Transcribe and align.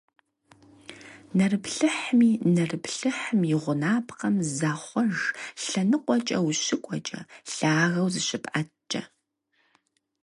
Нэрыплъыхьми, 1.37 2.31
нэрыплъыхьым 2.55 3.41
и 3.51 3.55
гъунапкъэми 3.61 4.45
захъуэж 4.57 5.15
лъэныкъуэкӀэ 5.63 6.37
ущыкӀуэкӀэ, 6.47 7.21
лъагэу 7.53 8.09
зыщыпӀэткӀэ. 8.13 9.03